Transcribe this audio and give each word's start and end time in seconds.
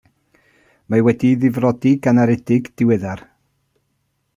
Mae 0.93 1.03
wedi'i 1.09 1.37
ddifrodi 1.43 1.93
gan 2.09 2.25
aredig 2.25 2.75
diweddar. 2.83 3.27